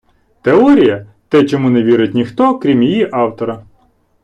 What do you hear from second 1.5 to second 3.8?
не вірить ніхто, крім її автора.